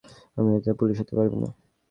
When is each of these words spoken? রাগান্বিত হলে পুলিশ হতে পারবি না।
রাগান্বিত 0.35 0.63
হলে 0.65 0.79
পুলিশ 0.79 0.95
হতে 1.01 1.13
পারবি 1.17 1.37
না। 1.37 1.49